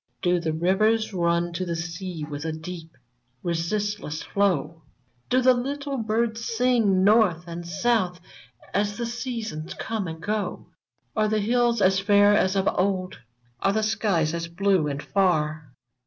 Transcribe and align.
Do 0.23 0.39
the 0.39 0.51
rivers 0.51 1.11
nm 1.11 1.53
to 1.53 1.63
the 1.63 1.75
sea 1.75 2.23
With 2.27 2.43
a 2.43 2.51
deep, 2.51 2.97
resistless 3.43 4.23
flow? 4.23 4.81
Do 5.29 5.41
the 5.43 5.53
little 5.53 5.97
birds 5.97 6.43
sing 6.43 7.03
north 7.03 7.43
and 7.45 7.67
south 7.67 8.19
As 8.73 8.97
the 8.97 9.05
seasons 9.05 9.75
come 9.75 10.07
and 10.07 10.19
go 10.19 10.65
f" 10.71 10.75
Are 11.15 11.27
the 11.27 11.37
hills 11.39 11.83
as 11.83 11.99
fair 11.99 12.33
as 12.33 12.55
of 12.55 12.67
old? 12.69 13.19
Are 13.59 13.73
the 13.73 13.83
skies 13.83 14.33
as 14.33 14.47
blue 14.47 14.87
and 14.87 15.03
far 15.03 15.71